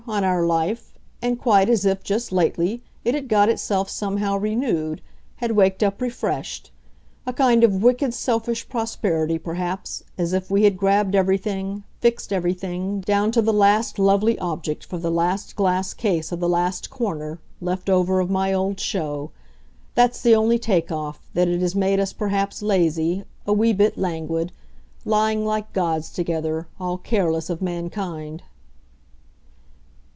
on 0.07 0.23
our 0.25 0.43
life 0.45 0.95
and 1.21 1.37
quite 1.39 1.69
as 1.69 1.85
if, 1.85 2.03
just 2.03 2.31
lately, 2.31 2.81
it 3.05 3.13
had 3.13 3.27
got 3.29 3.47
itself 3.47 3.87
somehow 3.87 4.35
renewed, 4.35 4.99
had 5.35 5.51
waked 5.51 5.83
up 5.83 6.01
refreshed. 6.01 6.69
A 7.27 7.31
kind 7.31 7.63
of 7.63 7.83
wicked 7.83 8.11
selfish 8.13 8.67
prosperity 8.67 9.37
perhaps, 9.37 10.01
as 10.17 10.33
if 10.33 10.49
we 10.51 10.63
had 10.63 10.75
grabbed 10.75 11.13
everything, 11.15 11.83
fixed 11.99 12.33
everything, 12.33 12.99
down 13.01 13.31
to 13.33 13.43
the 13.43 13.53
last 13.53 13.99
lovely 13.99 14.37
object 14.39 14.83
for 14.83 14.97
the 14.97 15.11
last 15.11 15.55
glass 15.55 15.93
case 15.93 16.31
of 16.31 16.39
the 16.39 16.49
last 16.49 16.89
corner, 16.89 17.39
left 17.61 17.87
over, 17.89 18.19
of 18.19 18.27
my 18.29 18.51
old 18.51 18.79
show. 18.81 19.31
That's 19.93 20.21
the 20.23 20.35
only 20.35 20.57
take 20.59 20.91
off, 20.91 21.29
that 21.35 21.47
it 21.47 21.61
has 21.61 21.75
made 21.75 21.99
us 22.01 22.11
perhaps 22.11 22.63
lazy, 22.63 23.23
a 23.45 23.53
wee 23.53 23.71
bit 23.71 23.97
languid 23.99 24.51
lying 25.05 25.45
like 25.45 25.71
gods 25.73 26.09
together, 26.09 26.67
all 26.81 26.97
careless 26.97 27.49
of 27.51 27.61
mankind." 27.61 28.41